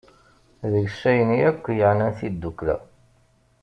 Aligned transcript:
Deg-s 0.71 1.01
ayen 1.09 1.29
yakk 1.39 1.63
yeɛnan 1.77 2.11
tiddukkla. 2.17 2.75